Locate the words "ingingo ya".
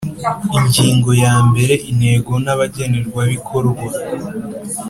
0.57-1.35